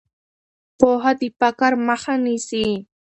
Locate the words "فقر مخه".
1.39-2.13